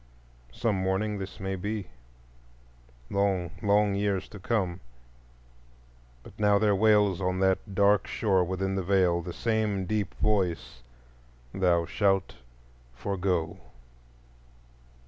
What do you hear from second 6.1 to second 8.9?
But now there wails, on that dark shore within the